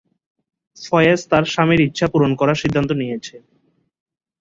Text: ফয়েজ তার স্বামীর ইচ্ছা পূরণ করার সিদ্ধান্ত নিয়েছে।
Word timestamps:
ফয়েজ 0.77 1.19
তার 1.31 1.43
স্বামীর 1.53 1.81
ইচ্ছা 1.87 2.07
পূরণ 2.11 2.31
করার 2.39 2.61
সিদ্ধান্ত 2.63 2.89
নিয়েছে। 3.01 3.35